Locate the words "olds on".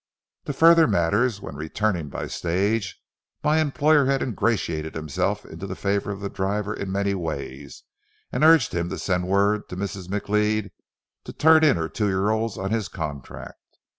12.31-12.71